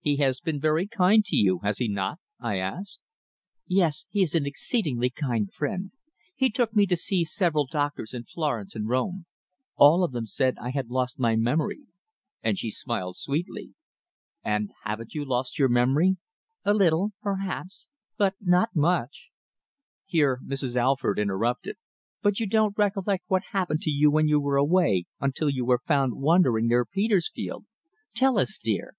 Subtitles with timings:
[0.00, 2.98] "He has been very kind to you has he not?" I asked.
[3.68, 4.06] "Yes.
[4.10, 5.92] He is an exceedingly kind friend.
[6.34, 9.26] He took me to see several doctors in Florence and Rome.
[9.76, 11.82] All of them said I had lost my memory,"
[12.42, 13.74] and she smiled sweetly.
[14.42, 16.16] "And haven't you lost your memory?"
[16.64, 19.28] "A little perhaps but not much."
[20.04, 20.74] Here Mrs.
[20.74, 21.76] Alford interrupted.
[22.22, 25.78] "But you don't recollect what happened to you when you were away, until you were
[25.86, 27.66] found wandering near Petersfield.
[28.16, 28.96] Tell us, dear."